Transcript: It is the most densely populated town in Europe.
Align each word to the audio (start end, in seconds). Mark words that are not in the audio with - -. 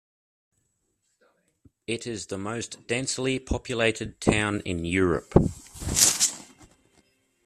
It 1.85 2.07
is 2.07 2.25
the 2.25 2.37
most 2.39 2.87
densely 2.87 3.37
populated 3.37 4.19
town 4.19 4.61
in 4.61 4.83
Europe. 4.83 5.31